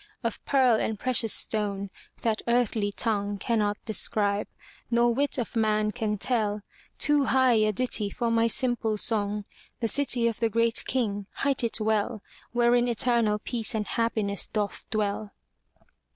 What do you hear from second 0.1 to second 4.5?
Of pearl and precious stone, that earthly tongue Cannot describe,